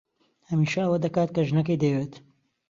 [0.49, 2.13] هەمیشە ئەوە دەکات کە ژنەکەی دەیەوێت.